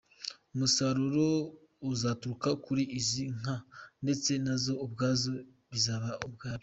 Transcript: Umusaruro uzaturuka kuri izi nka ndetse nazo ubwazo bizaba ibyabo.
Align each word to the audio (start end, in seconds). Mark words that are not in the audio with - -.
Umusaruro 0.53 1.27
uzaturuka 1.91 2.49
kuri 2.65 2.83
izi 2.99 3.23
nka 3.37 3.55
ndetse 4.03 4.31
nazo 4.43 4.73
ubwazo 4.85 5.29
bizaba 5.71 6.09
ibyabo. 6.27 6.59